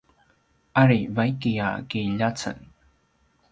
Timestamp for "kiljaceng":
1.89-2.61